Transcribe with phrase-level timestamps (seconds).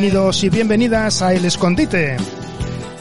[0.00, 2.16] Bienvenidos y bienvenidas a El Escondite,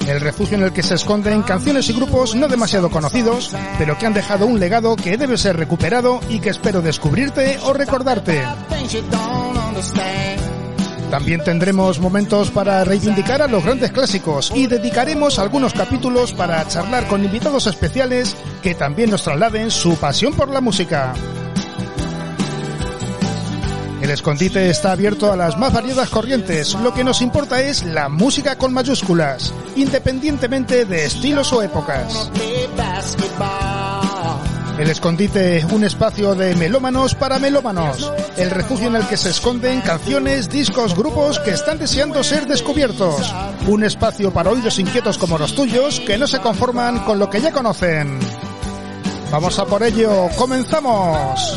[0.08, 4.08] el refugio en el que se esconden canciones y grupos no demasiado conocidos, pero que
[4.08, 8.42] han dejado un legado que debe ser recuperado y que espero descubrirte o recordarte.
[11.12, 17.08] También tendremos momentos para reivindicar a los grandes clásicos y dedicaremos algunos capítulos para charlar
[17.08, 21.14] con invitados especiales que también nos trasladen su pasión por la música.
[24.02, 26.76] El escondite está abierto a las más variadas corrientes.
[26.76, 32.32] Lo que nos importa es la música con mayúsculas, independientemente de estilos o épocas.
[34.78, 38.12] El escondite, un espacio de melómanos para melómanos.
[38.38, 43.34] El refugio en el que se esconden canciones, discos, grupos que están deseando ser descubiertos.
[43.68, 47.42] Un espacio para oídos inquietos como los tuyos que no se conforman con lo que
[47.42, 48.20] ya conocen.
[49.32, 51.56] Vamos a por ello, comenzamos.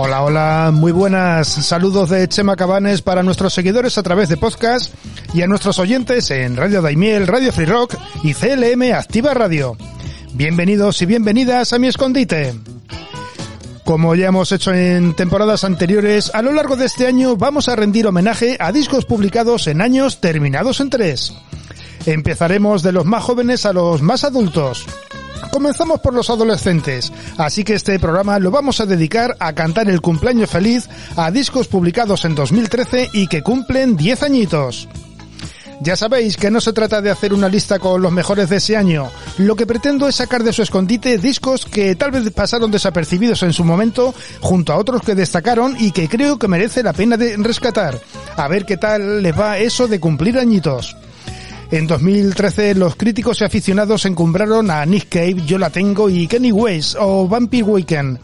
[0.00, 1.48] Hola, hola, muy buenas.
[1.48, 4.94] Saludos de Chema Cabanes para nuestros seguidores a través de podcast
[5.34, 9.76] y a nuestros oyentes en Radio Daimiel, Radio Free Rock y CLM Activa Radio.
[10.34, 12.54] Bienvenidos y bienvenidas a mi escondite.
[13.84, 17.74] Como ya hemos hecho en temporadas anteriores, a lo largo de este año vamos a
[17.74, 21.34] rendir homenaje a discos publicados en años terminados en tres.
[22.06, 24.86] Empezaremos de los más jóvenes a los más adultos.
[25.50, 30.00] Comenzamos por los adolescentes, así que este programa lo vamos a dedicar a cantar el
[30.00, 34.88] cumpleaños feliz a discos publicados en 2013 y que cumplen 10 añitos.
[35.80, 38.76] Ya sabéis que no se trata de hacer una lista con los mejores de ese
[38.76, 39.10] año.
[39.38, 43.52] Lo que pretendo es sacar de su escondite discos que tal vez pasaron desapercibidos en
[43.52, 47.36] su momento, junto a otros que destacaron y que creo que merece la pena de
[47.36, 48.00] rescatar.
[48.36, 50.96] A ver qué tal les va eso de cumplir añitos.
[51.70, 56.50] En 2013 los críticos y aficionados encumbraron a Nick Cave, Yo la tengo y Kenny
[56.50, 58.18] West o Vampire Weekend.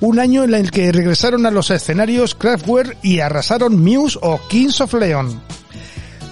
[0.00, 4.80] Un año en el que regresaron a los escenarios Kraftwerk y arrasaron Muse o Kings
[4.80, 5.40] of Leon.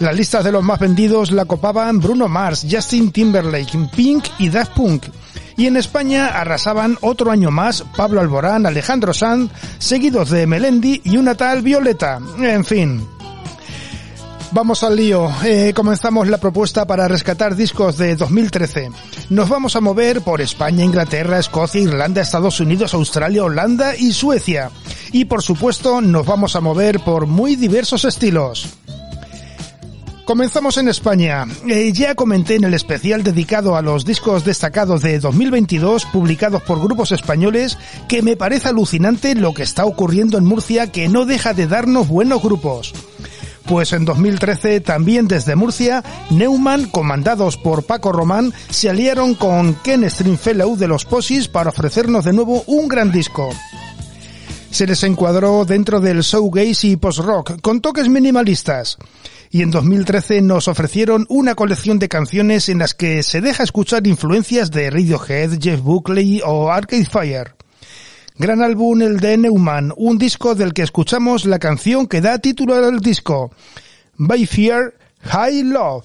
[0.01, 4.73] Las listas de los más vendidos la copaban Bruno Mars, Justin Timberlake, Pink y Daft
[4.73, 5.05] Punk.
[5.57, 11.19] Y en España arrasaban otro año más Pablo Alborán, Alejandro Sanz, seguidos de Melendi y
[11.19, 12.21] una tal Violeta.
[12.41, 13.14] En fin.
[14.55, 15.29] Vamos al lío.
[15.45, 18.89] Eh, comenzamos la propuesta para rescatar discos de 2013.
[19.31, 24.71] Nos vamos a mover por España, Inglaterra, Escocia, Irlanda, Estados Unidos, Australia, Holanda y Suecia.
[25.11, 28.69] Y por supuesto nos vamos a mover por muy diversos estilos.
[30.25, 31.47] Comenzamos en España.
[31.69, 36.81] Eh, ya comenté en el especial dedicado a los discos destacados de 2022 publicados por
[36.81, 37.77] grupos españoles
[38.09, 42.07] que me parece alucinante lo que está ocurriendo en Murcia que no deja de darnos
[42.07, 42.95] buenos grupos.
[43.67, 50.09] Pues en 2013 también desde Murcia, Neumann, comandados por Paco Román, se aliaron con Ken
[50.09, 53.49] Stringfellow de los Posis para ofrecernos de nuevo un gran disco.
[54.71, 58.99] Se les encuadró dentro del showgaze y post-rock, con toques minimalistas.
[59.51, 64.07] Y en 2013 nos ofrecieron una colección de canciones en las que se deja escuchar
[64.07, 67.55] influencias de Radiohead, Jeff Buckley o Arcade Fire.
[68.37, 72.75] Gran álbum el de Neumann, un disco del que escuchamos la canción que da título
[72.75, 73.53] al disco,
[74.17, 76.05] By Fear, High Love.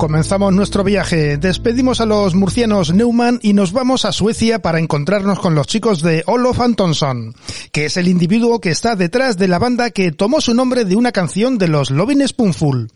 [0.00, 1.36] Comenzamos nuestro viaje.
[1.36, 6.00] Despedimos a los murcianos Neumann y nos vamos a Suecia para encontrarnos con los chicos
[6.00, 7.34] de Olof Antonsson,
[7.70, 10.96] que es el individuo que está detrás de la banda que tomó su nombre de
[10.96, 12.90] una canción de los Lovin' Spoonful.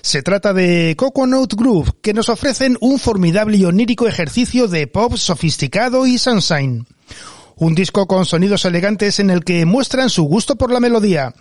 [0.00, 5.16] Se trata de Coconut Groove, que nos ofrecen un formidable y onírico ejercicio de pop
[5.16, 6.86] sofisticado y sunshine.
[7.56, 11.34] Un disco con sonidos elegantes en el que muestran su gusto por la melodía.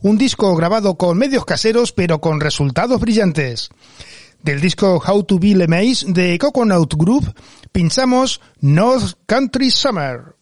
[0.00, 3.70] Un disco grabado con medios caseros pero con resultados brillantes.
[4.44, 7.34] Del disco How to Be Le Maze de Coconut Group,
[7.72, 10.36] pinchamos North Country Summer.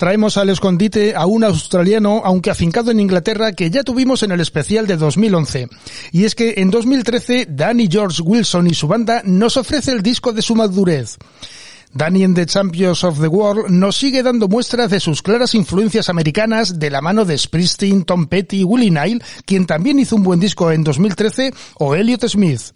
[0.00, 4.40] Traemos al escondite a un australiano, aunque afincado en Inglaterra, que ya tuvimos en el
[4.40, 5.68] especial de 2011.
[6.10, 10.32] Y es que en 2013, Danny George Wilson y su banda nos ofrece el disco
[10.32, 11.18] de su madurez.
[11.92, 16.08] Danny and the Champions of the World nos sigue dando muestras de sus claras influencias
[16.08, 20.40] americanas de la mano de Springsteen, Tom Petty, Willie Nile, quien también hizo un buen
[20.40, 22.72] disco en 2013, o Elliot Smith.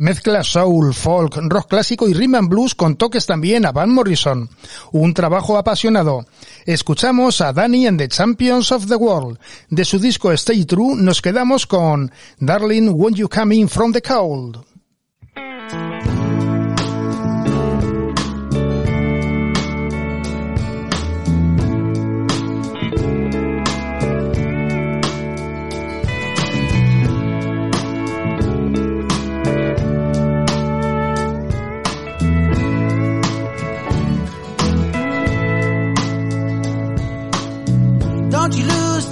[0.00, 4.48] Mezcla soul, folk, rock clásico y rhythm and blues con toques también a Van Morrison.
[4.92, 6.24] Un trabajo apasionado.
[6.66, 9.40] Escuchamos a Danny and the Champions of the World.
[9.68, 14.64] De su disco Stay True nos quedamos con Darling When You Coming From the Cold.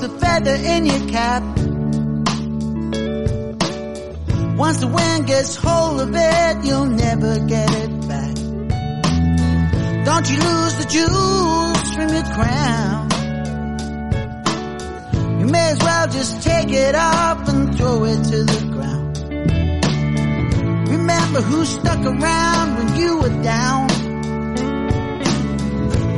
[0.09, 1.43] Feather in your cap.
[4.57, 8.35] Once the wind gets hold of it, you'll never get it back.
[10.05, 13.09] Don't you lose the jewels from your crown.
[15.41, 19.19] You may as well just take it off and throw it to the ground.
[20.89, 24.06] Remember who stuck around when you were down.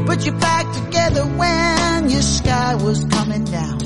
[0.09, 3.79] Put your back together when your sky was coming down.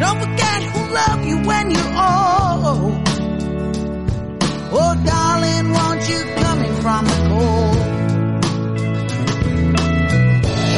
[0.00, 2.94] Don't forget who loved you when you're old.
[4.74, 7.78] Oh, darling, won't you coming from the cold?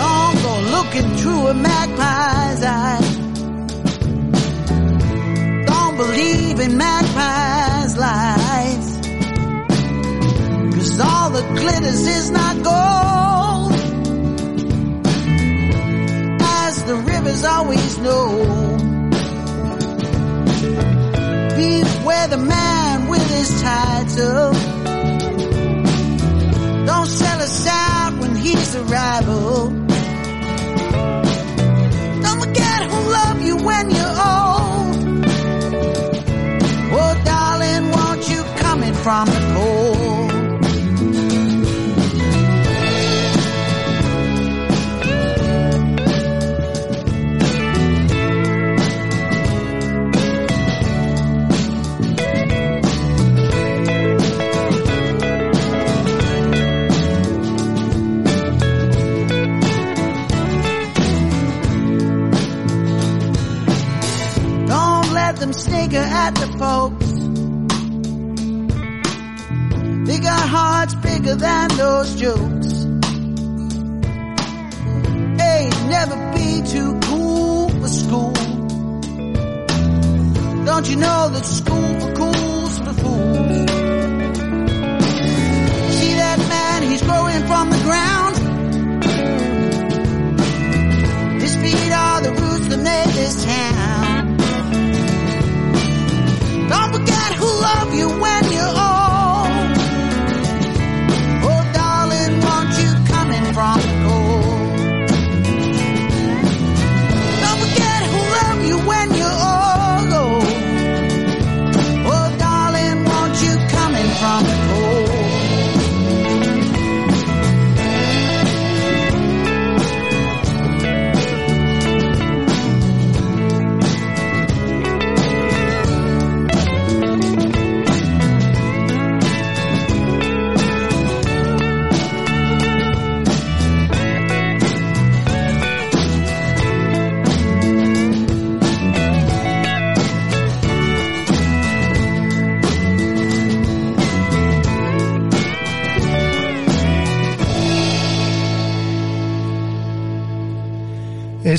[0.03, 3.01] Don't go looking through a magpie's eye.
[5.65, 8.99] Don't believe in magpie's lies.
[10.75, 13.38] Cause all that glitters is not gold.
[17.19, 18.29] Rivers always know.
[21.57, 24.53] Beware the man with his title.
[26.87, 29.71] Don't sell us out when he's a rival.
[32.23, 33.98] Don't forget who loved you when you're
[71.39, 72.58] than those jokes.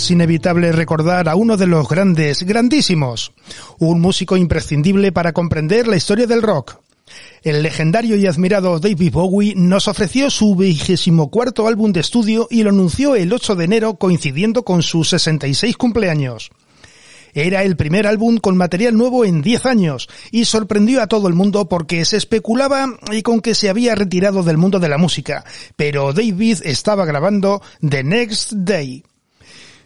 [0.09, 3.31] Es inevitable recordar a uno de los grandes, grandísimos,
[3.77, 6.77] un músico imprescindible para comprender la historia del rock.
[7.43, 12.63] El legendario y admirado David Bowie nos ofreció su vigésimo cuarto álbum de estudio y
[12.63, 16.49] lo anunció el 8 de enero coincidiendo con sus 66 cumpleaños.
[17.35, 21.35] Era el primer álbum con material nuevo en 10 años y sorprendió a todo el
[21.35, 25.45] mundo porque se especulaba y con que se había retirado del mundo de la música,
[25.75, 29.03] pero David estaba grabando The Next Day.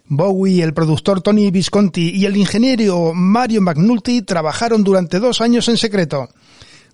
[0.08, 5.78] Bowie, el productor Tony Visconti y el ingeniero Mario McNulty trabajaron durante dos años en
[5.78, 6.30] secreto.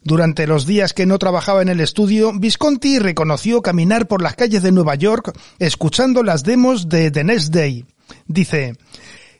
[0.03, 4.63] Durante los días que no trabajaba en el estudio, Visconti reconoció caminar por las calles
[4.63, 7.85] de Nueva York escuchando las demos de The Next Day.
[8.25, 8.77] Dice,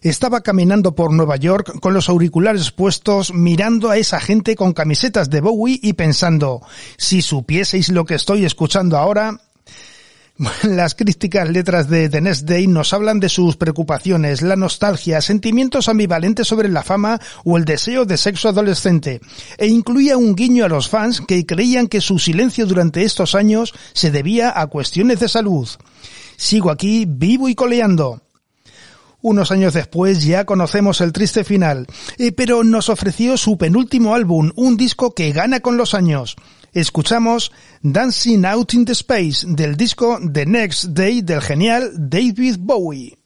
[0.02, 5.30] estaba caminando por Nueva York con los auriculares puestos mirando a esa gente con camisetas
[5.30, 6.62] de Bowie y pensando,
[6.98, 9.40] si supieseis lo que estoy escuchando ahora,
[10.64, 15.90] las críticas letras de The Next Day nos hablan de sus preocupaciones, la nostalgia, sentimientos
[15.90, 19.20] ambivalentes sobre la fama o el deseo de sexo adolescente,
[19.58, 23.74] e incluía un guiño a los fans que creían que su silencio durante estos años
[23.94, 25.68] se debía a cuestiones de salud.
[26.38, 28.22] Sigo aquí vivo y coleando.
[29.22, 34.52] Unos años después ya conocemos el triste final, eh, pero nos ofreció su penúltimo álbum,
[34.56, 36.38] un disco que gana con los años.
[36.74, 43.19] Escuchamos Dancing Out in the Space del disco The Next Day del genial David Bowie.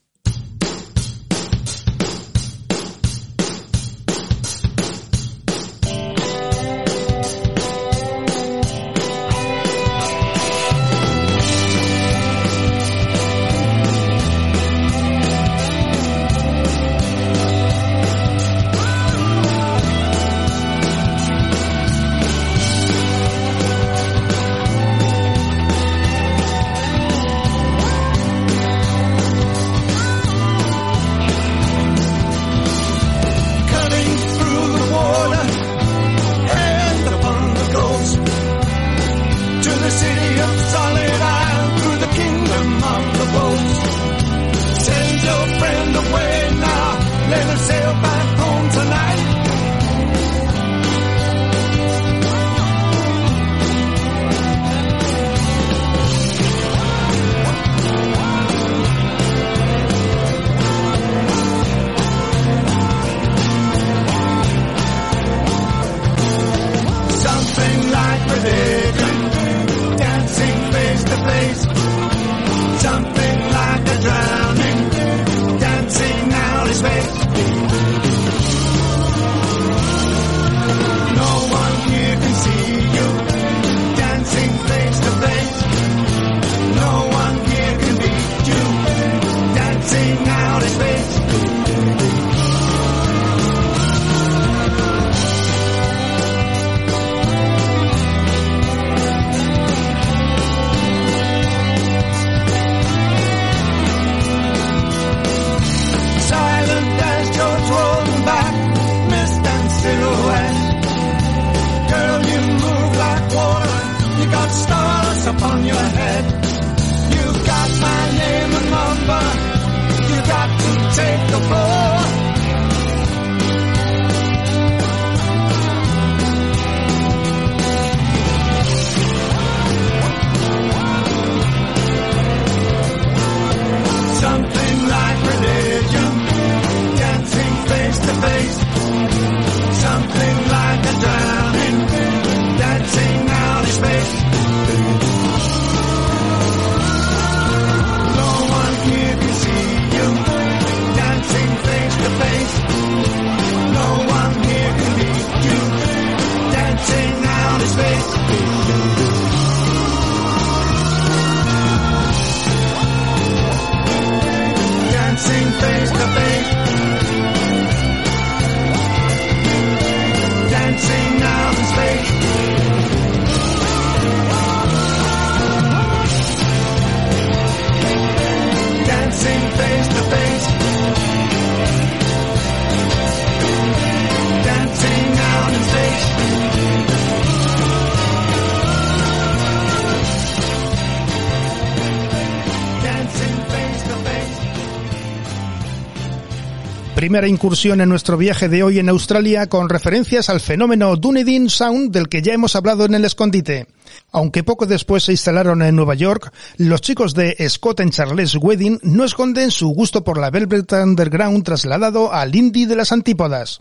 [197.03, 201.91] Primera incursión en nuestro viaje de hoy en Australia con referencias al fenómeno Dunedin Sound
[201.91, 203.67] del que ya hemos hablado en el escondite.
[204.13, 208.79] Aunque poco después se instalaron en Nueva York, los chicos de Scott and Charles Wedding
[208.83, 213.59] no esconden su gusto por la Velvet Underground trasladado al indie de las antípodas.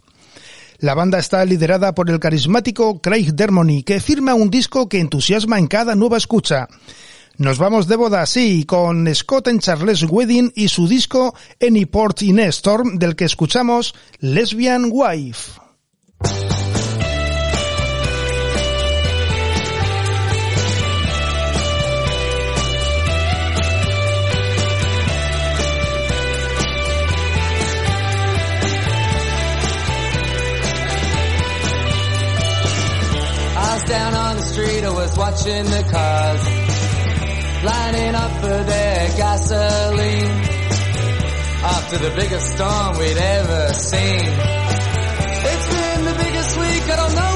[0.79, 5.59] La banda está liderada por el carismático Craig Dermony, que firma un disco que entusiasma
[5.59, 6.69] en cada nueva escucha.
[7.39, 12.23] Nos vamos de boda, sí, con Scott and Charles Wedding y su disco Any Port
[12.23, 15.53] in a Storm, del que escuchamos Lesbian Wife.
[34.53, 36.62] street, I was watching the cars
[37.65, 40.43] lining up for their gasoline.
[41.65, 44.27] After the biggest storm we'd ever seen.
[45.45, 47.32] It's been the biggest week, I don't know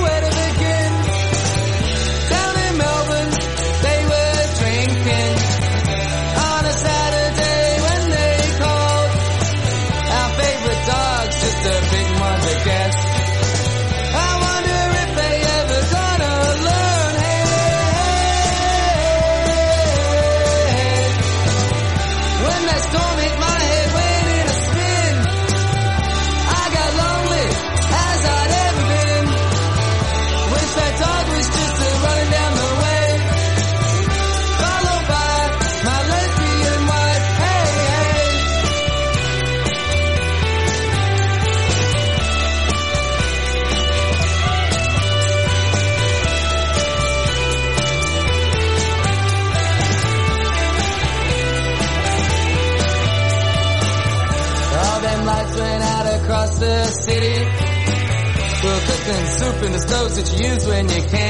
[60.39, 61.26] use when you can.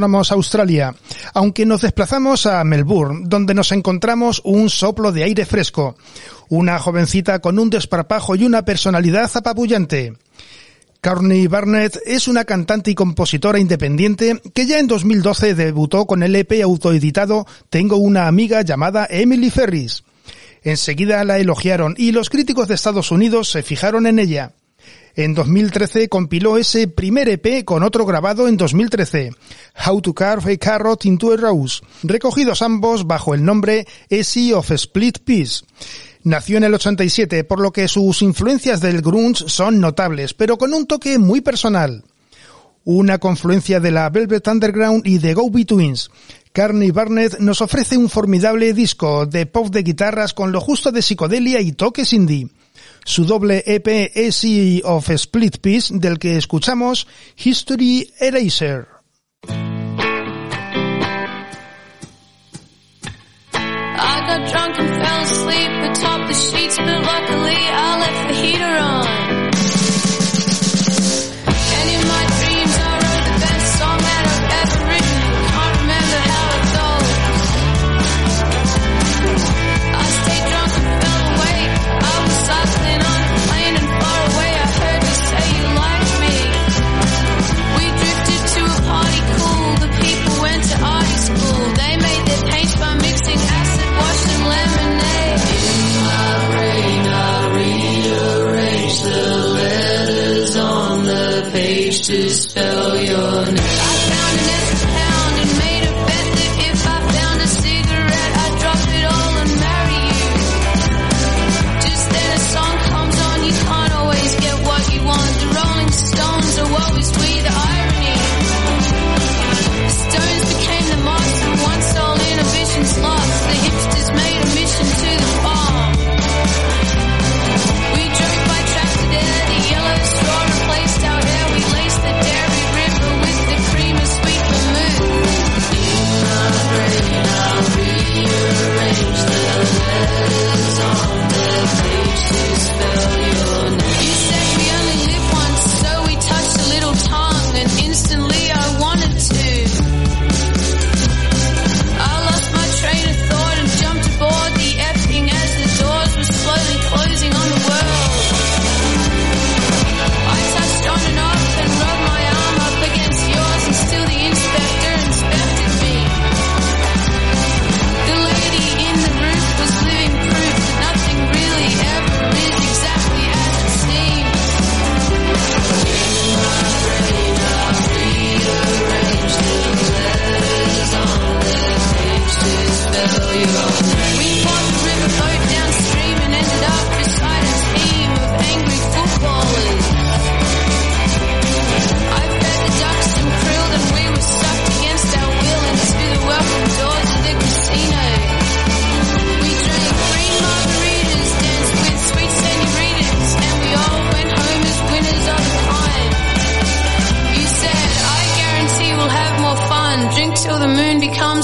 [0.00, 0.94] Abandonamos Australia,
[1.34, 5.94] aunque nos desplazamos a Melbourne, donde nos encontramos un soplo de aire fresco,
[6.48, 10.14] una jovencita con un desparpajo y una personalidad apabullante.
[11.02, 16.34] Courtney Barnett es una cantante y compositora independiente que ya en 2012 debutó con el
[16.34, 20.02] EP autoeditado Tengo una amiga llamada Emily Ferris.
[20.62, 24.52] Enseguida la elogiaron y los críticos de Estados Unidos se fijaron en ella.
[25.16, 29.32] En 2013 compiló ese primer EP con otro grabado en 2013,
[29.86, 34.70] How to Carve a Carrot into a Rose, recogidos ambos bajo el nombre Easy of
[34.70, 35.64] Split Peace.
[36.22, 40.74] Nació en el 87, por lo que sus influencias del grunge son notables, pero con
[40.74, 42.04] un toque muy personal.
[42.84, 46.10] Una confluencia de la Velvet Underground y de Go Betweens.
[46.52, 51.02] Carney Barnett nos ofrece un formidable disco de pop de guitarras con lo justo de
[51.02, 52.48] psicodelia y toques indie.
[53.04, 59.00] Su doble EP Easy of Split Piece, del que escuchamos History Eraser.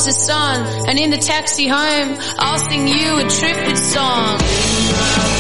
[0.06, 0.88] The sun.
[0.88, 5.35] And in the taxi home, I'll sing you a Triffid song.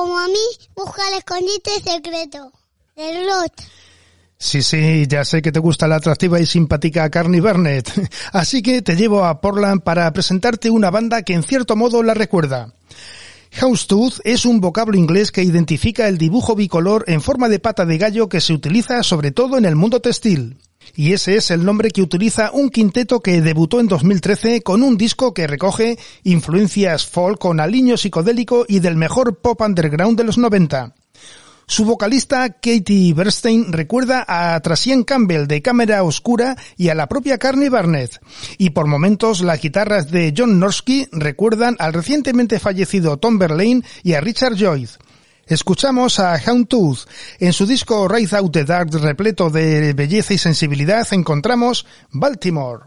[0.00, 2.50] Como a mí, busca el escondite secreto
[2.96, 3.52] del Lot.
[4.38, 7.90] Sí, sí, ya sé que te gusta la atractiva y simpática Carney Burnett,
[8.32, 12.14] así que te llevo a Portland para presentarte una banda que en cierto modo la
[12.14, 12.72] recuerda.
[13.60, 17.98] Houndstooth es un vocablo inglés que identifica el dibujo bicolor en forma de pata de
[17.98, 20.56] gallo que se utiliza sobre todo en el mundo textil.
[20.94, 24.96] Y ese es el nombre que utiliza un quinteto que debutó en 2013 con un
[24.96, 30.38] disco que recoge influencias folk con aliño psicodélico y del mejor pop underground de los
[30.38, 30.94] 90.
[31.70, 37.38] Su vocalista Katie Bernstein recuerda a Trasian Campbell de Cámara Oscura y a la propia
[37.38, 38.20] Carney Barnett.
[38.58, 44.14] Y por momentos las guitarras de John Norsky recuerdan al recientemente fallecido Tom Verlaine y
[44.14, 44.98] a Richard Joyce.
[45.50, 47.08] Escuchamos a Houndtooth.
[47.40, 52.84] En su disco Rise Out the Dark repleto de belleza y sensibilidad encontramos Baltimore.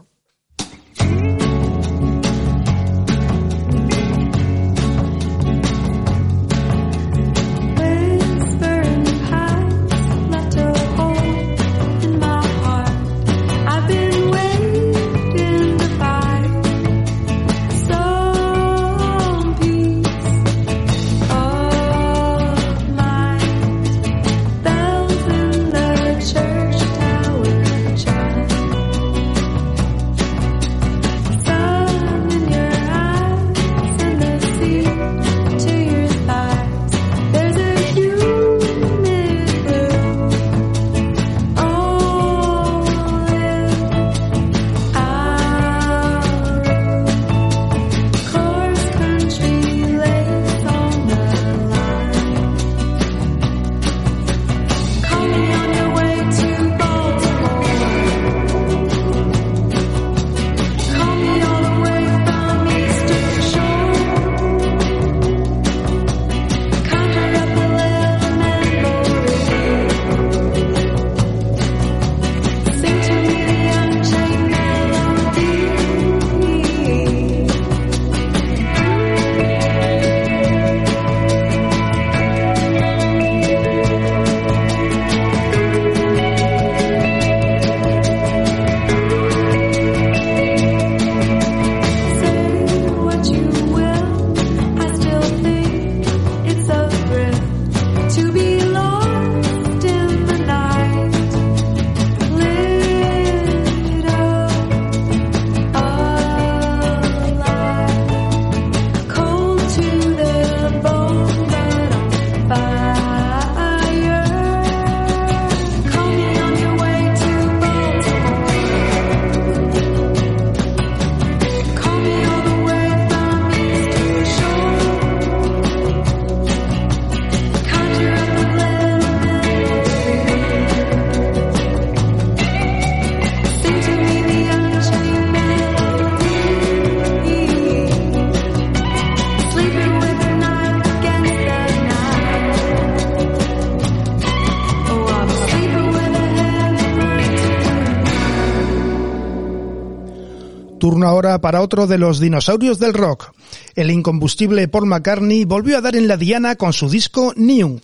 [151.06, 153.32] Ahora para otro de los dinosaurios del rock.
[153.74, 157.80] El incombustible Paul McCartney volvió a dar en la diana con su disco New.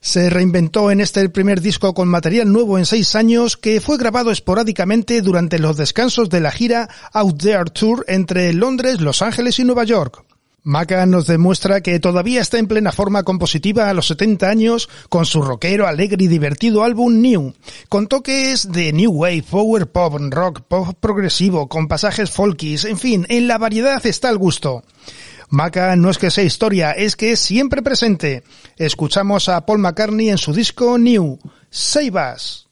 [0.00, 4.30] Se reinventó en este primer disco con material nuevo en seis años que fue grabado
[4.30, 9.64] esporádicamente durante los descansos de la gira Out There Tour entre Londres, Los Ángeles y
[9.64, 10.25] Nueva York.
[10.66, 15.24] Maca nos demuestra que todavía está en plena forma compositiva a los 70 años con
[15.24, 17.54] su rockero, alegre y divertido álbum New,
[17.88, 23.26] con toques de New Wave, Power Pop, Rock, Pop progresivo, con pasajes folkies, en fin,
[23.28, 24.82] en la variedad está el gusto.
[25.50, 28.42] Maca no es que sea historia, es que es siempre presente.
[28.76, 31.38] Escuchamos a Paul McCartney en su disco New,
[31.70, 32.65] Save Us.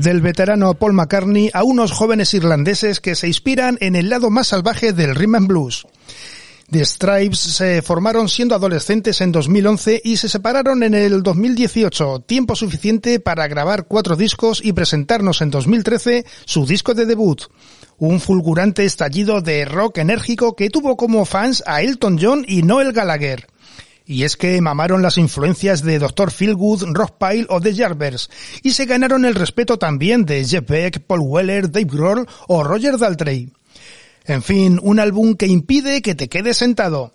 [0.00, 4.48] Del veterano Paul McCartney a unos jóvenes irlandeses que se inspiran en el lado más
[4.48, 5.86] salvaje del rhythm and blues.
[6.70, 12.54] The Stripes se formaron siendo adolescentes en 2011 y se separaron en el 2018, tiempo
[12.54, 17.42] suficiente para grabar cuatro discos y presentarnos en 2013 su disco de debut.
[17.98, 22.92] Un fulgurante estallido de rock enérgico que tuvo como fans a Elton John y Noel
[22.92, 23.48] Gallagher.
[24.10, 26.32] Y es que mamaron las influencias de Dr.
[26.32, 28.28] Feelgood, Rock Pyle o The Yardbirds,
[28.64, 32.98] y se ganaron el respeto también de Jeff Beck, Paul Weller, Dave Grohl o Roger
[32.98, 33.52] Daltrey.
[34.24, 37.12] En fin, un álbum que impide que te quedes sentado.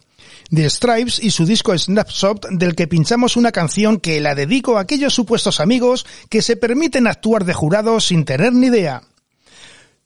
[0.51, 4.81] The Stripes y su disco Snapshot del que pinchamos una canción que la dedico a
[4.83, 9.01] aquellos supuestos amigos que se permiten actuar de jurado sin tener ni idea.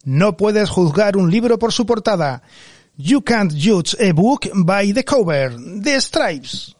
[0.05, 2.41] No puedes juzgar un libro por su portada.
[2.97, 5.55] You can't judge a book by the cover.
[5.83, 6.78] The Stripes.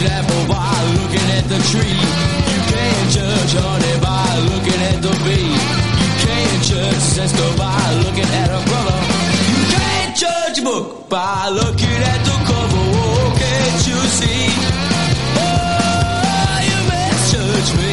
[0.00, 2.00] Judge apple by looking at the tree.
[2.52, 5.52] You can't judge honey by looking at the bee.
[6.02, 9.00] You can't judge sister by looking at her brother.
[9.52, 12.84] You can't judge a book by looking at the cover.
[12.96, 14.44] Oh, can't you see?
[15.36, 17.92] Oh, you misjudge me.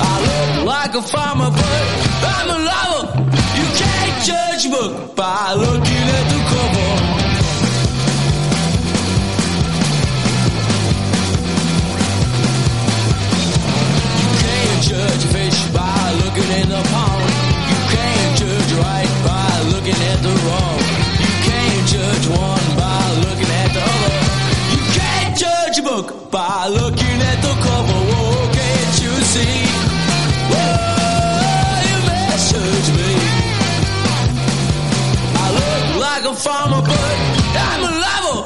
[0.00, 3.02] I look like a farmer, but I'm a lover.
[3.58, 5.85] You can't judge a book by looking
[14.86, 17.26] judge a fish by looking in the pond.
[17.70, 20.78] You can't judge right by looking at the wrong.
[21.24, 24.18] You can't judge one by looking at the other.
[24.74, 28.00] You can't judge a book by looking at the cover.
[28.58, 29.56] Can't you see?
[30.54, 33.12] Whoa, you misjudge me.
[35.42, 37.14] I look like a farmer, but
[37.70, 38.38] I'm a lover.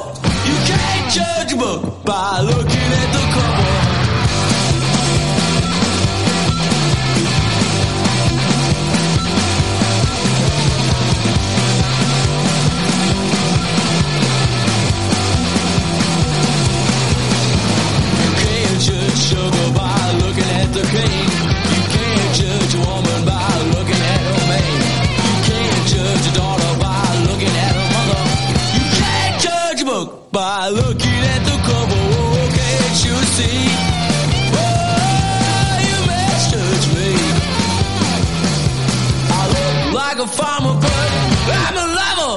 [0.49, 2.90] You can't judge a book by looking
[30.31, 31.91] by looking at the cover.
[31.93, 33.59] Oh, oh, oh, can't you see?
[34.55, 37.09] Oh, you misjudge me.
[39.29, 42.35] I look like a farmer, but I'm a lover.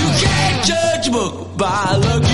[0.00, 2.33] You can't judge a book by looking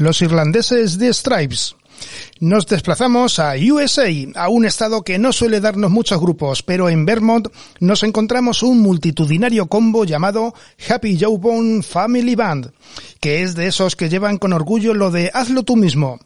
[0.00, 1.76] Los irlandeses de Stripes.
[2.40, 7.04] Nos desplazamos a USA, a un estado que no suele darnos muchos grupos, pero en
[7.04, 7.48] Vermont
[7.80, 10.54] nos encontramos un multitudinario combo llamado
[10.88, 12.72] Happy Jawbone Family Band,
[13.20, 16.18] que es de esos que llevan con orgullo lo de hazlo tú mismo.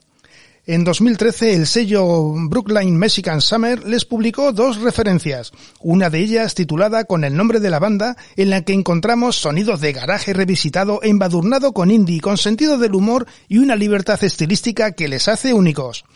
[0.67, 7.05] En 2013 el sello Brookline Mexican Summer les publicó dos referencias, una de ellas titulada
[7.05, 11.75] con el nombre de la banda, en la que encontramos sonidos de garaje revisitado embadurnado
[11.75, 16.07] con indie, con sentido del humor y una libertad estilística que les hace únicos.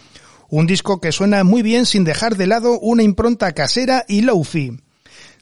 [0.49, 4.79] Un disco que suena muy bien sin dejar de lado una impronta casera y low-fi.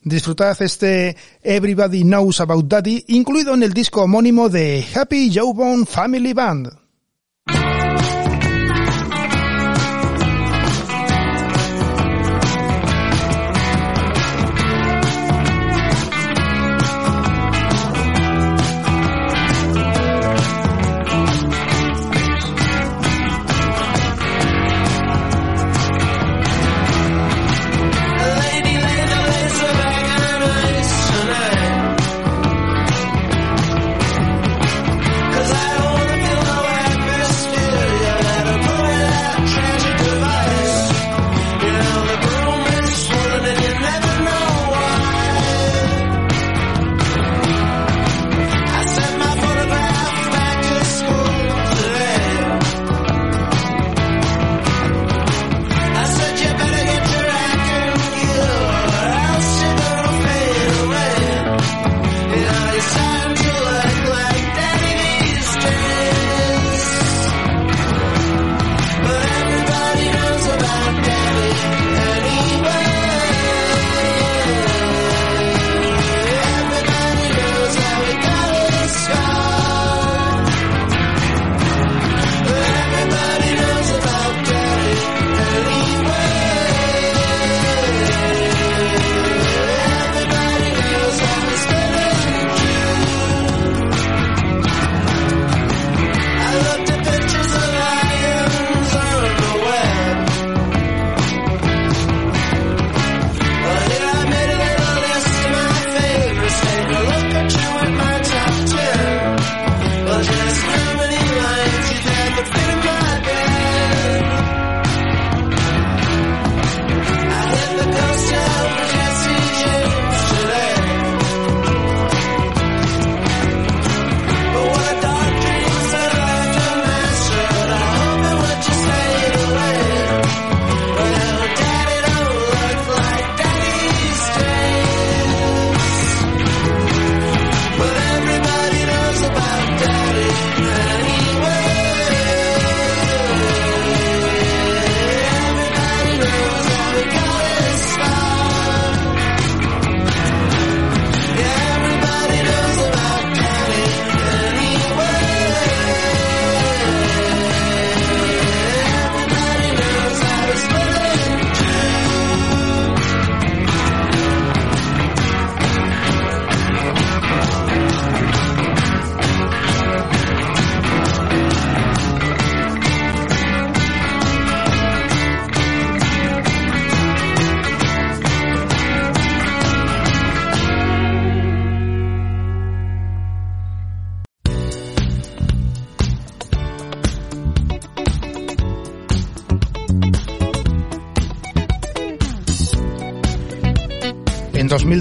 [0.03, 6.33] Disfrutad este Everybody Knows About Daddy, incluido en el disco homónimo de Happy Jawbone Family
[6.33, 6.86] Band.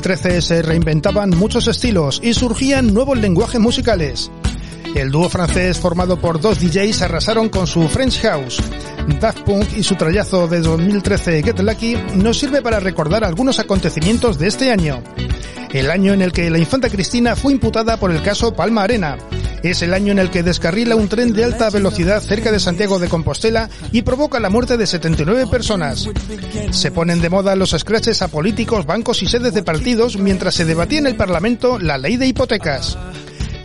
[0.05, 4.29] 2013 se reinventaban muchos estilos y surgían nuevos lenguajes musicales.
[4.93, 8.61] El dúo francés formado por dos DJs arrasaron con su French House.
[9.19, 14.37] Daft Punk y su trayazo de 2013 Get Lucky nos sirve para recordar algunos acontecimientos
[14.37, 15.01] de este año.
[15.73, 19.17] El año en el que la infanta Cristina fue imputada por el caso Palma Arena.
[19.65, 22.99] Es el año en el que descarrila un tren de alta velocidad cerca de Santiago
[22.99, 26.07] de Compostela y provoca la muerte de 79 personas.
[26.69, 30.65] Se ponen de moda los scratches a políticos, bancos y sedes de partidos mientras se
[30.65, 32.95] debatía en el Parlamento la ley de hipotecas.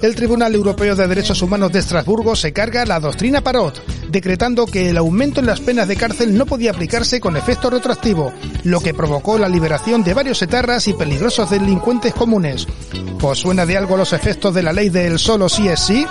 [0.01, 4.89] El Tribunal Europeo de Derechos Humanos de Estrasburgo se carga la doctrina Parot, decretando que
[4.89, 8.33] el aumento en las penas de cárcel no podía aplicarse con efecto retroactivo,
[8.65, 12.67] lo que provocó la liberación de varios etarras y peligrosos delincuentes comunes.
[13.23, 16.07] ¿Os suena de algo los efectos de la ley del solo sí es sí?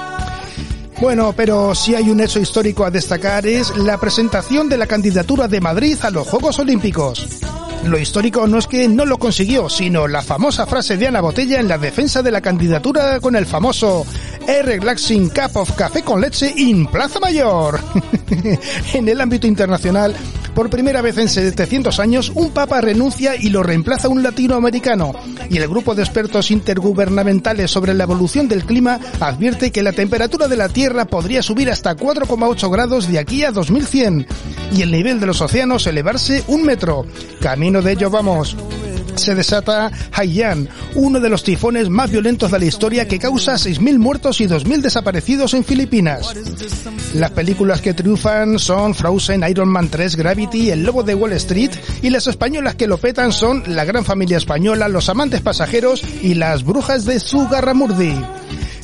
[1.01, 5.47] Bueno, pero si hay un hecho histórico a destacar es la presentación de la candidatura
[5.47, 7.27] de Madrid a los Juegos Olímpicos.
[7.85, 11.59] Lo histórico no es que no lo consiguió, sino la famosa frase de Ana Botella
[11.59, 14.05] en la defensa de la candidatura con el famoso
[14.47, 17.79] Relaxing Cup of Café con Leche in Plaza Mayor.
[18.93, 20.15] en el ámbito internacional,
[20.59, 25.13] por primera vez en 700 años, un papa renuncia y lo reemplaza un latinoamericano.
[25.49, 30.49] Y el grupo de expertos intergubernamentales sobre la evolución del clima advierte que la temperatura
[30.49, 34.27] de la Tierra podría subir hasta 4,8 grados de aquí a 2100
[34.75, 37.05] y el nivel de los océanos elevarse un metro.
[37.39, 38.57] Camino de ello vamos
[39.15, 43.97] se desata Haiyan, uno de los tifones más violentos de la historia que causa 6.000
[43.97, 46.33] muertos y 2.000 desaparecidos en Filipinas.
[47.13, 51.71] Las películas que triunfan son Frozen, Iron Man 3, Gravity, El Lobo de Wall Street
[52.01, 56.35] y las españolas que lo petan son La Gran Familia Española, Los Amantes Pasajeros y
[56.35, 58.13] Las Brujas de Zugarramurdi.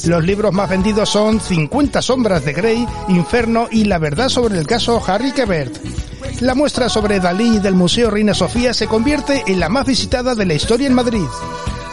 [0.05, 4.67] Los libros más vendidos son 50 sombras de Grey, Inferno y La verdad sobre el
[4.67, 5.75] caso Harry Quebert.
[6.41, 10.45] La muestra sobre Dalí del Museo Reina Sofía se convierte en la más visitada de
[10.45, 11.25] la historia en Madrid.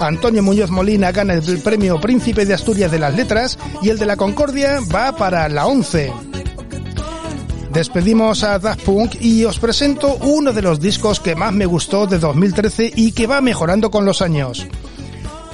[0.00, 4.06] Antonio Muñoz Molina gana el premio Príncipe de Asturias de las Letras y el de
[4.06, 6.12] la Concordia va para la 11.
[7.72, 12.06] Despedimos a Daft Punk y os presento uno de los discos que más me gustó
[12.06, 14.66] de 2013 y que va mejorando con los años.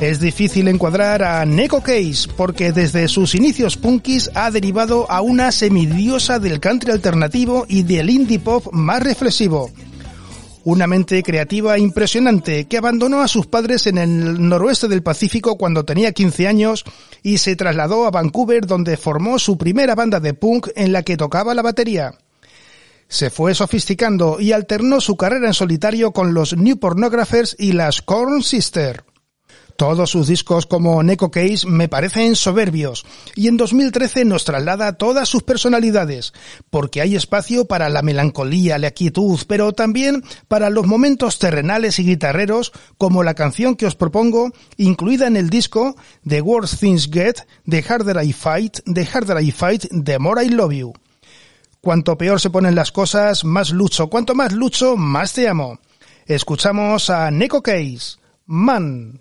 [0.01, 5.51] Es difícil encuadrar a Neko Case porque desde sus inicios punkis ha derivado a una
[5.51, 9.73] semidiosa del country alternativo y del indie pop más reflexivo.
[10.63, 15.85] Una mente creativa impresionante que abandonó a sus padres en el noroeste del Pacífico cuando
[15.85, 16.85] tenía 15 años
[17.25, 21.17] y se trasladó a Vancouver donde formó su primera banda de punk en la que
[21.17, 22.15] tocaba la batería.
[23.09, 28.01] Se fue sofisticando y alternó su carrera en solitario con los New Pornographers y las
[28.01, 29.08] Corn Sister.
[29.79, 33.07] Todos sus discos como Neko Case me parecen soberbios
[33.37, 36.33] y en 2013 nos traslada todas sus personalidades,
[36.69, 42.07] porque hay espacio para la melancolía, la quietud, pero también para los momentos terrenales y
[42.07, 45.95] guitarreros como la canción que os propongo, incluida en el disco
[46.27, 50.49] The Worse Things Get, The Harder I Fight, The Harder I Fight, The More I
[50.49, 50.93] Love You.
[51.81, 54.09] Cuanto peor se ponen las cosas, más lucho.
[54.09, 55.79] Cuanto más lucho, más te amo.
[56.27, 59.21] Escuchamos a Neko Case, Man.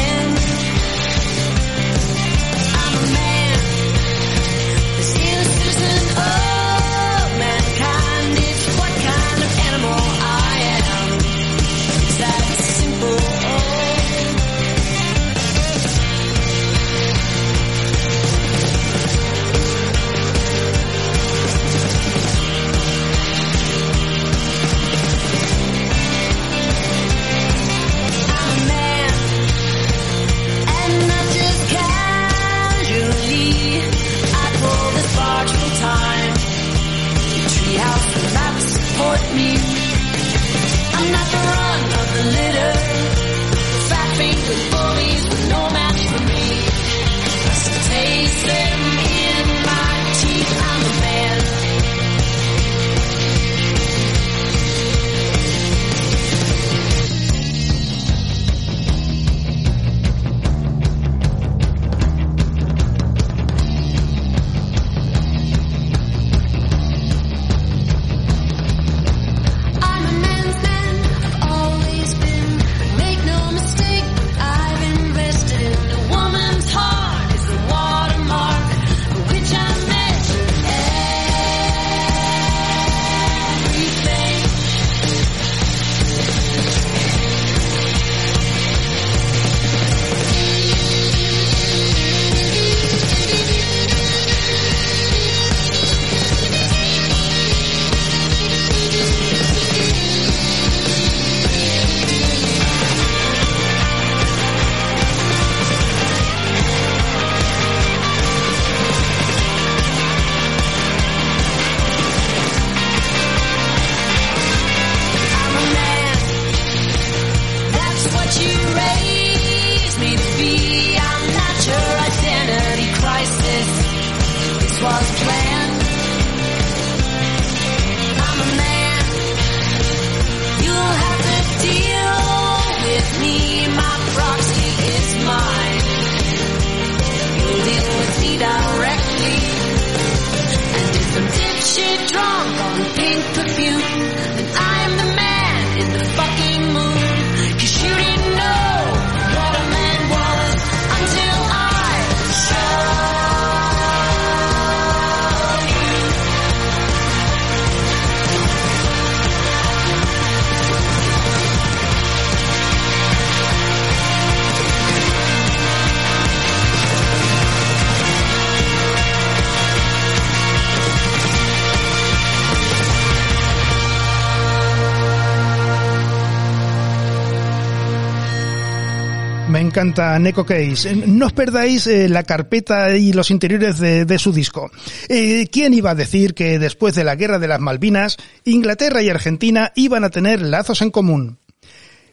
[179.71, 180.93] encanta Neko Case.
[181.07, 184.69] No os perdáis eh, la carpeta y los interiores de, su disco.
[185.07, 189.07] Eh, ¿Quién iba a decir que después de la Guerra de las Malvinas, Inglaterra y
[189.07, 191.37] Argentina iban a tener lazos en común?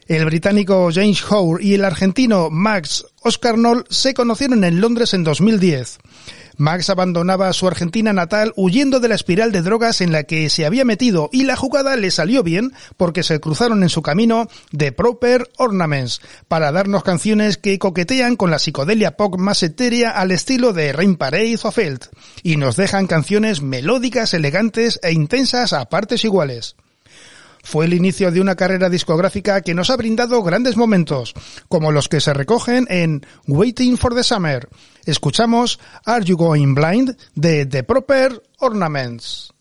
[0.09, 5.99] El británico James Howe y el argentino Max Oscarnol se conocieron en Londres en 2010.
[6.57, 10.65] Max abandonaba su Argentina natal huyendo de la espiral de drogas en la que se
[10.65, 14.93] había metido y la jugada le salió bien porque se cruzaron en su camino The
[14.93, 20.73] Proper Ornaments para darnos canciones que coquetean con la psicodelia pop más etérea al estilo
[20.73, 22.07] de Rain Parade o Felt
[22.43, 26.77] y nos dejan canciones melódicas, elegantes e intensas a partes iguales.
[27.69, 31.35] Fue el inicio de una carrera discográfica que nos ha brindado grandes momentos,
[31.69, 34.67] como los que se recogen en Waiting for the Summer.
[35.05, 39.53] Escuchamos Are You Going Blind de The Proper Ornaments.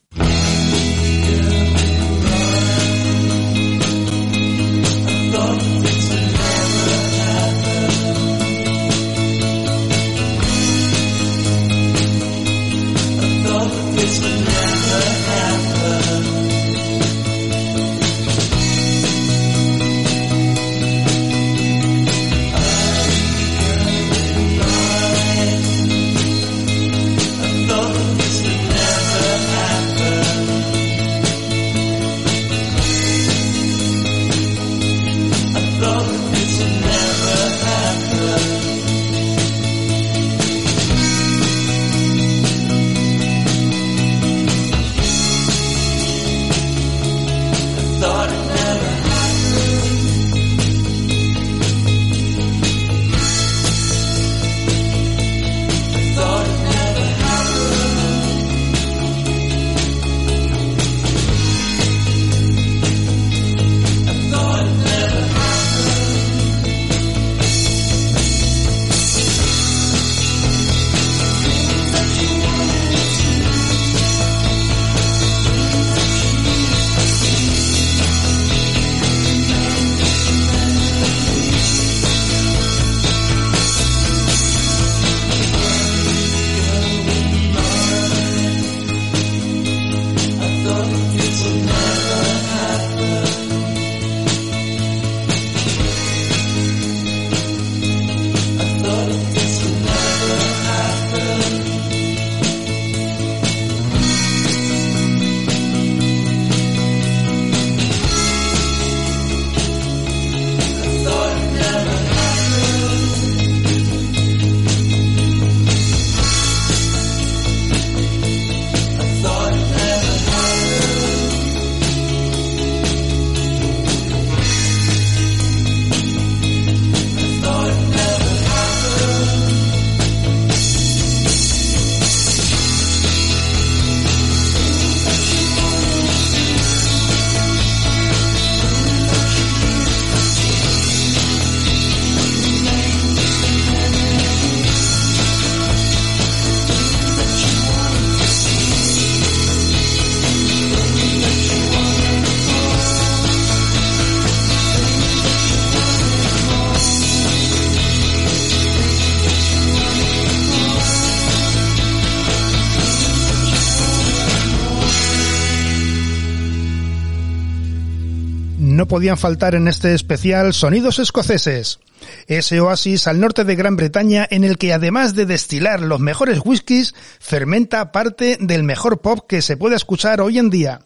[169.07, 171.79] Podían faltar en este especial sonidos escoceses.
[172.27, 176.41] Ese oasis al norte de Gran Bretaña en el que además de destilar los mejores
[176.43, 180.81] whiskies, fermenta parte del mejor pop que se puede escuchar hoy en día.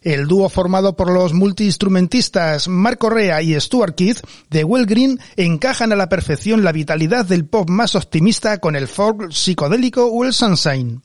[0.00, 5.92] El dúo formado por los multiinstrumentistas Mark Correa y Stuart Keith de Well Green encajan
[5.92, 10.32] a la perfección la vitalidad del pop más optimista con el folk psicodélico o el
[10.32, 11.02] sunshine.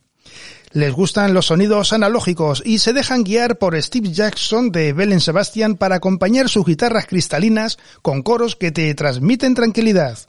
[0.72, 5.76] Les gustan los sonidos analógicos y se dejan guiar por Steve Jackson de Belen Sebastian
[5.76, 10.20] para acompañar sus guitarras cristalinas con coros que te transmiten tranquilidad.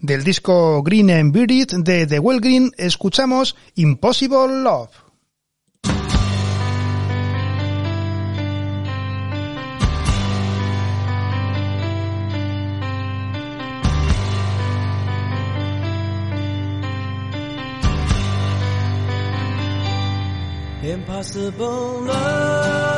[0.00, 4.90] Del disco Green and Bearded de The Well Green escuchamos Impossible Love.
[20.88, 22.97] 脸庞是崩了。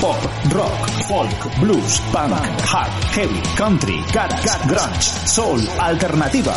[0.00, 0.16] Pop,
[0.52, 6.56] rock, folk, blues, punk, hard, heavy, country, garage, grunge, soul, alternativa.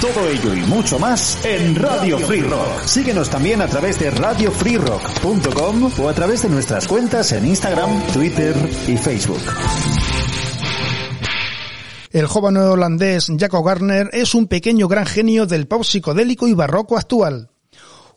[0.00, 2.84] Todo ello y mucho más en Radio Free Rock.
[2.84, 8.54] Síguenos también a través de radiofreerock.com o a través de nuestras cuentas en Instagram, Twitter
[8.86, 9.42] y Facebook.
[12.10, 16.96] El joven holandés Jaco Garner es un pequeño gran genio del pop psicodélico y barroco
[16.96, 17.50] actual.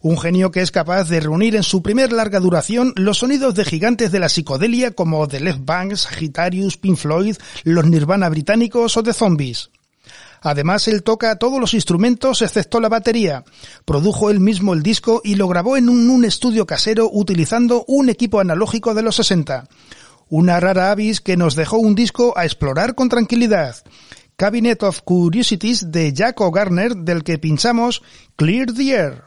[0.08, 3.66] Un genio que es capaz de reunir en su primer larga duración los sonidos de
[3.66, 7.36] gigantes de la psicodelia como The Left Bank, Sagittarius, Pink Floyd,
[7.66, 9.70] los Nirvana británicos o The Zombies.
[10.41, 13.43] Además, él toca todos los instrumentos excepto la batería.
[13.84, 18.39] Produjo él mismo el disco y lo grabó en un, estudio casero utilizando un equipo
[18.39, 19.68] analógico de los 60.
[20.30, 23.76] Una rara avis que nos dejó un disco a explorar con tranquilidad.
[24.38, 28.01] Cabinet of Curiosities de Jack O'Garner del que pinchamos
[28.38, 29.26] Clear the Air.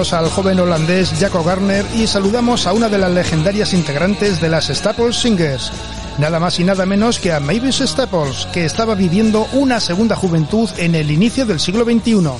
[0.00, 4.68] al joven holandés Jaco Garner y saludamos a una de las legendarias integrantes de las
[4.68, 5.70] Staples Singers,
[6.16, 10.70] nada más y nada menos que a Mavis Staples, que estaba viviendo una segunda juventud
[10.78, 12.30] en el inicio del siglo XXI.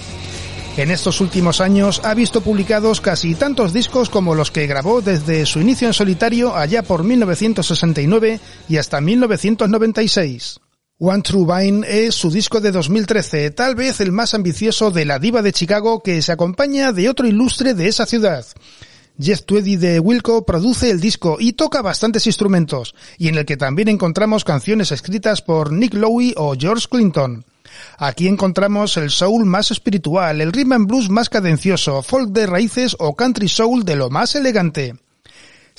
[0.79, 5.45] En estos últimos años ha visto publicados casi tantos discos como los que grabó desde
[5.45, 8.41] su inicio en solitario allá por 1969
[8.71, 10.61] y hasta 1996.
[11.03, 15.19] One True Vine es su disco de 2013, tal vez el más ambicioso de la
[15.19, 18.45] diva de Chicago que se acompaña de otro ilustre de esa ciudad.
[19.19, 23.57] Jeff Tweedy de Wilco produce el disco y toca bastantes instrumentos, y en el que
[23.57, 27.47] también encontramos canciones escritas por Nick Lowe o George Clinton.
[27.97, 32.95] Aquí encontramos el soul más espiritual, el rhythm and blues más cadencioso, folk de raíces
[32.99, 34.97] o country soul de lo más elegante.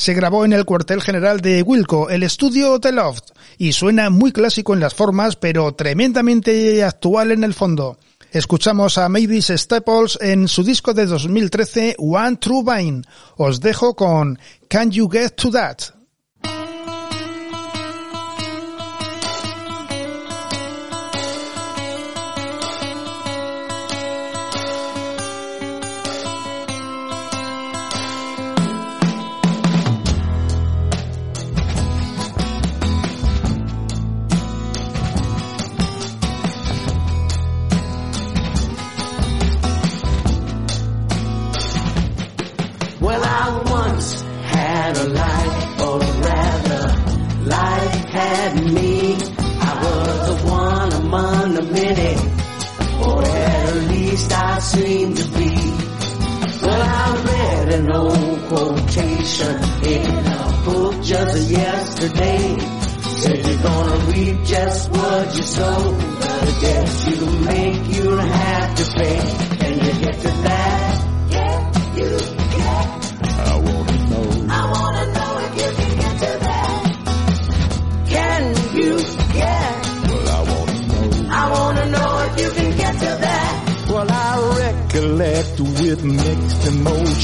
[0.02, 4.32] Se grabó en el cuartel general de Wilco, el estudio The Loft, y suena muy
[4.32, 8.00] clásico en las formas, pero tremendamente actual en el fondo.
[8.32, 13.04] Escuchamos a Mavis Staples en su disco de 2013 One True Vine.
[13.38, 16.01] Os dejo con Can You Get to That?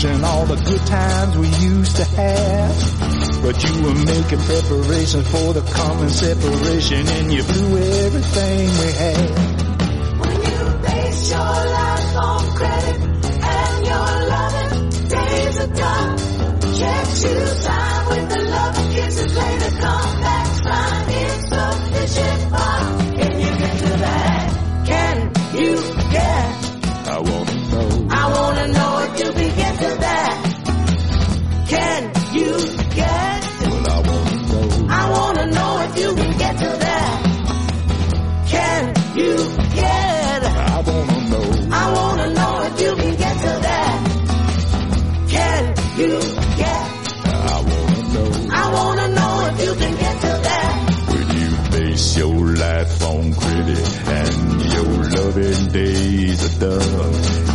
[0.07, 3.41] Emotion all the good times we used to have.
[3.41, 9.29] But you were making preparations for the common separation and you blew everything we had.
[10.19, 13.01] When you base your life on credit
[13.43, 16.17] and your loving days are done,
[16.77, 20.26] checks you sign with the love kisses later come
[55.37, 57.13] loving days are done.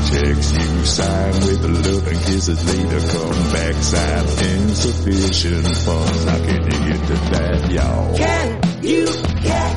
[0.09, 4.29] Checks you sign with love and kisses later come back signed
[4.63, 6.25] insufficient funds.
[6.25, 8.17] How can you get to that, y'all?
[8.17, 9.07] Can you
[9.43, 9.73] get?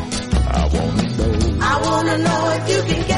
[0.47, 1.57] I wanna know.
[1.61, 3.14] I wanna know if you can get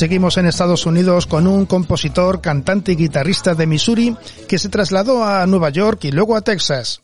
[0.00, 4.16] Seguimos en Estados Unidos con un compositor, cantante y guitarrista de Missouri
[4.48, 7.02] que se trasladó a Nueva York y luego a Texas.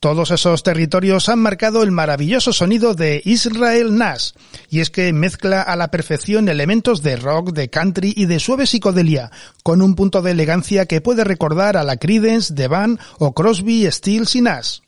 [0.00, 4.30] Todos esos territorios han marcado el maravilloso sonido de Israel Nash,
[4.70, 8.66] y es que mezcla a la perfección elementos de rock, de country y de suave
[8.66, 9.30] psicodelia,
[9.62, 13.86] con un punto de elegancia que puede recordar a la Creedence, The Band o Crosby,
[13.90, 14.78] Stills y Nash.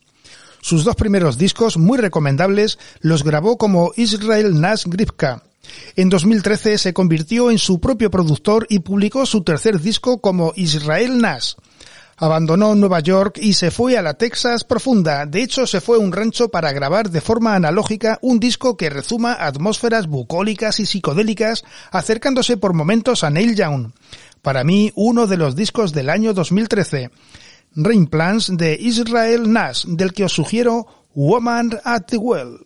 [0.62, 5.42] Sus dos primeros discos, muy recomendables, los grabó como Israel Nash Gripka.
[5.96, 11.18] En 2013 se convirtió en su propio productor y publicó su tercer disco como Israel
[11.18, 11.54] Nash.
[12.16, 15.26] Abandonó Nueva York y se fue a la Texas profunda.
[15.26, 18.88] De hecho, se fue a un rancho para grabar de forma analógica un disco que
[18.88, 23.90] rezuma atmósferas bucólicas y psicodélicas, acercándose por momentos a Neil Young.
[24.42, 27.10] Para mí, uno de los discos del año 2013.
[27.76, 32.64] Rain Plans de Israel Nash, del que os sugiero Woman at the Well.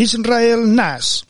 [0.00, 1.24] Israel Nash.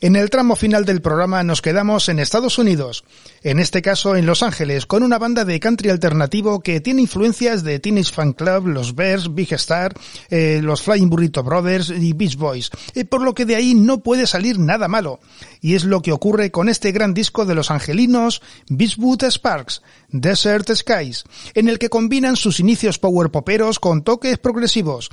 [0.00, 3.02] En el tramo final del programa nos quedamos en Estados Unidos,
[3.42, 7.64] en este caso en Los Ángeles, con una banda de country alternativo que tiene influencias
[7.64, 9.94] de Teenage Fan Club, los Bears, Big Star,
[10.30, 13.98] eh, los Flying Burrito Brothers y Beach Boys, eh, por lo que de ahí no
[13.98, 15.18] puede salir nada malo.
[15.60, 20.70] Y es lo que ocurre con este gran disco de los angelinos Beachwood Sparks, Desert
[20.72, 21.24] Skies,
[21.54, 25.10] en el que combinan sus inicios power poperos con toques progresivos.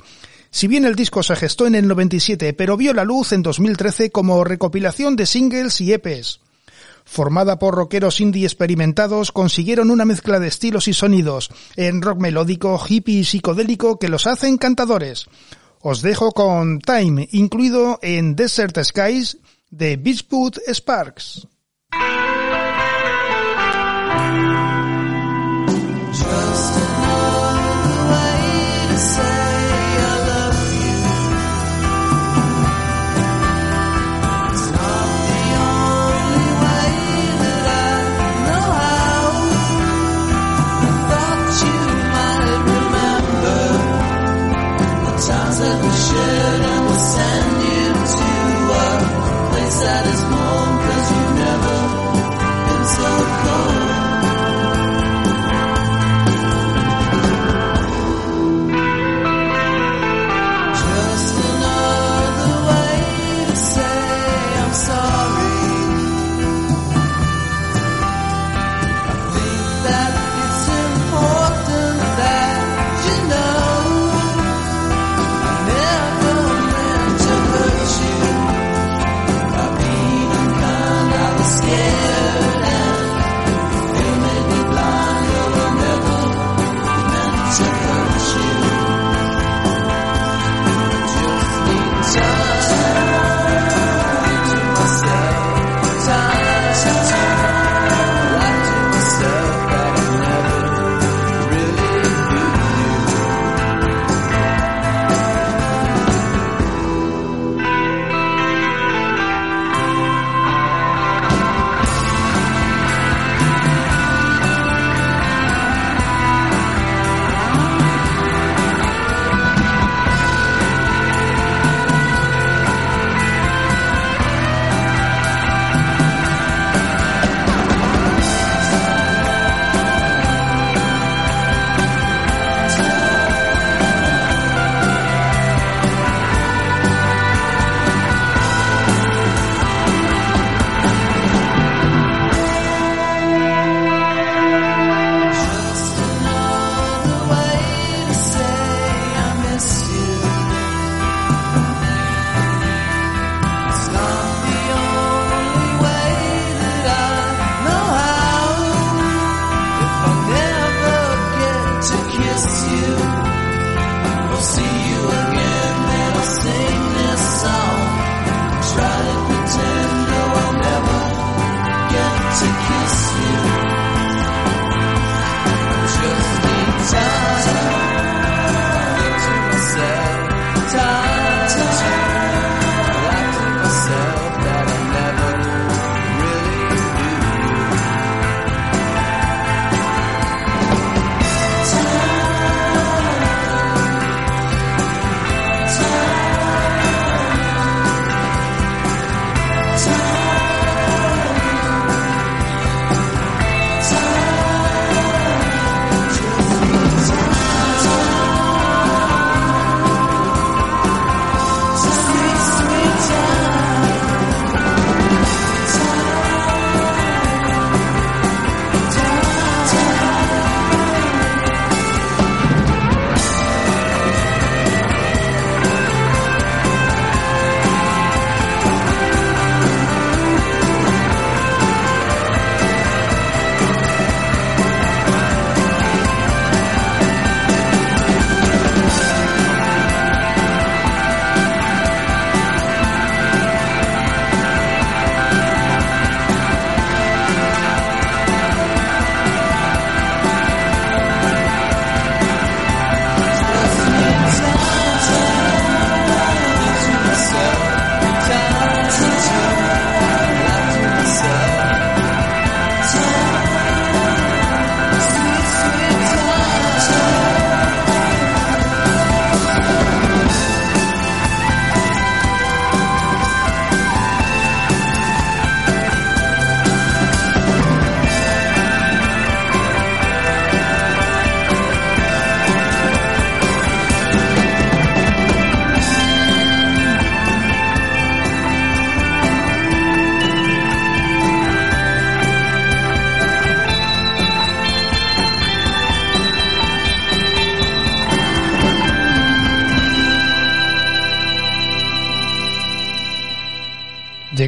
[0.52, 4.10] Si bien el disco se gestó en el 97, pero vio la luz en 2013
[4.10, 6.40] como recopilación de singles y EPs.
[7.06, 12.78] Formada por rockeros indie experimentados, consiguieron una mezcla de estilos y sonidos, en rock melódico,
[12.86, 15.26] hippie y psicodélico que los hace encantadores.
[15.80, 19.38] Os dejo con Time, incluido en Desert Skies
[19.70, 21.48] de Beachwood Sparks.
[49.82, 51.76] saddest moment, cause you've never
[52.68, 53.10] been so
[53.42, 53.81] close.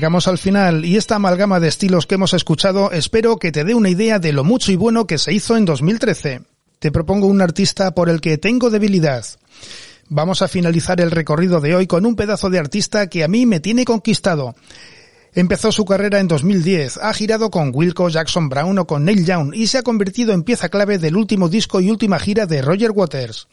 [0.05, 3.75] Llegamos al final y esta amalgama de estilos que hemos escuchado espero que te dé
[3.75, 6.43] una idea de lo mucho y bueno que se hizo en 2013.
[6.79, 9.25] Te propongo un artista por el que tengo debilidad.
[10.11, 13.47] Vamos a finalizar el recorrido de hoy con un pedazo de artista que a mí
[13.47, 14.55] me tiene conquistado.
[15.33, 19.55] Empezó su carrera en 2010, ha girado con Wilco, Jackson Brown o con Neil Young
[19.55, 22.91] y se ha convertido en pieza clave del último disco y última gira de Roger
[22.91, 23.49] Waters.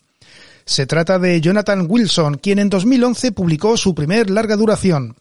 [0.66, 5.16] Se trata de Jonathan Wilson, quien en 2011 publicó su primer larga duración.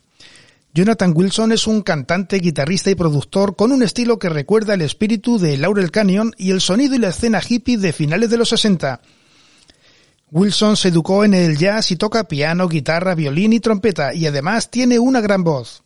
[0.72, 5.36] Jonathan Wilson es un cantante, guitarrista y productor con un estilo que recuerda el espíritu
[5.36, 9.00] de Laurel Canyon y el sonido y la escena hippie de finales de los 60.
[10.30, 14.70] Wilson se educó en el jazz y toca piano, guitarra, violín y trompeta y además
[14.70, 15.82] tiene una gran voz.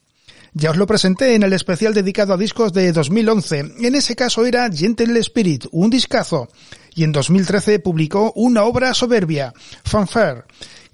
[0.53, 3.59] Ya os lo presenté en el especial dedicado a discos de 2011.
[3.81, 6.49] En ese caso era Gentle Spirit, un discazo.
[6.95, 9.53] Y en 2013 publicó una obra soberbia,
[9.83, 10.45] Fanfare,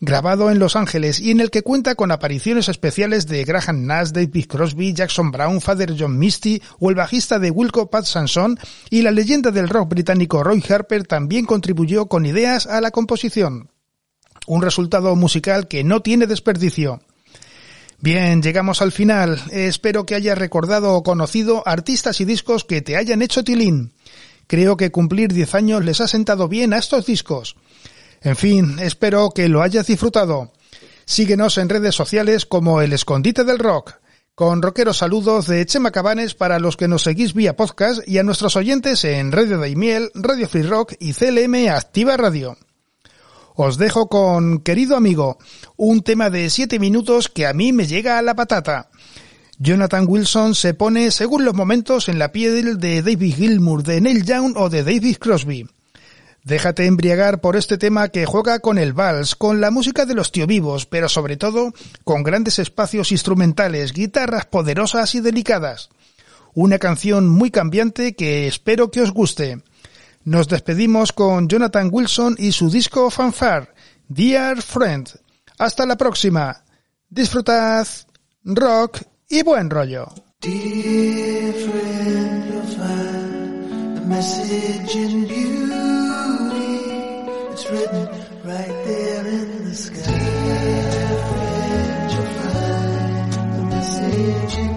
[0.01, 4.09] grabado en Los Ángeles y en el que cuenta con apariciones especiales de Graham Nash,
[4.09, 8.59] David Crosby, Jackson Brown, Father John Misty o el bajista de Wilco Pat Sanson
[8.89, 13.71] y la leyenda del rock británico Roy Harper también contribuyó con ideas a la composición.
[14.47, 17.01] Un resultado musical que no tiene desperdicio.
[17.99, 19.39] Bien, llegamos al final.
[19.51, 23.93] Espero que hayas recordado o conocido artistas y discos que te hayan hecho tilín.
[24.47, 27.57] Creo que cumplir 10 años les ha sentado bien a estos discos.
[28.23, 30.53] En fin, espero que lo hayas disfrutado.
[31.07, 33.95] Síguenos en redes sociales como El Escondite del Rock.
[34.35, 38.23] Con rockeros saludos de Chema Cabanes para los que nos seguís vía podcast y a
[38.23, 42.57] nuestros oyentes en Radio Daimiel, Radio Free Rock y CLM Activa Radio.
[43.55, 45.39] Os dejo con Querido Amigo,
[45.77, 48.89] un tema de 7 minutos que a mí me llega a la patata.
[49.59, 54.25] Jonathan Wilson se pone, según los momentos, en la piel de David Gilmour, de Neil
[54.25, 55.67] Young o de David Crosby.
[56.45, 60.33] Déjate embriagar por este tema que juega con el vals, con la música de los
[60.33, 61.73] tío vivos, pero sobre todo
[62.05, 65.91] con grandes espacios instrumentales, guitarras poderosas y delicadas.
[66.55, 69.63] Una canción muy cambiante que espero que os guste.
[70.25, 73.69] Nos despedimos con Jonathan Wilson y su disco Fanfare,
[74.09, 75.09] Dear Friend.
[75.59, 76.65] Hasta la próxima.
[77.09, 77.87] Disfrutad,
[78.45, 80.09] rock y buen rollo.
[87.63, 88.07] It's written
[88.43, 90.01] right there in the sky.
[90.01, 94.70] Dear friend, you'll find a message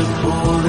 [0.00, 0.59] such a